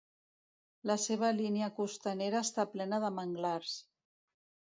[0.91, 3.77] La seva línia costanera està plena de manglars.